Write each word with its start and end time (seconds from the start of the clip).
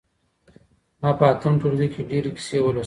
ما 1.01 1.09
په 1.17 1.23
اتم 1.31 1.53
ټولګي 1.61 1.87
کي 1.93 2.01
ډېرې 2.09 2.29
کيسې 2.35 2.57
ولوستلې. 2.61 2.79